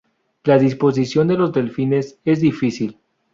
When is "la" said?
0.45-0.57